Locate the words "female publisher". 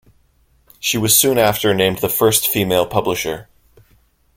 2.47-3.47